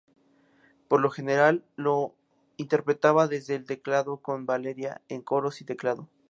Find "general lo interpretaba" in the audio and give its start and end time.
1.11-3.27